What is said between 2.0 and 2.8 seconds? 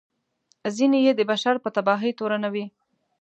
تورنوي.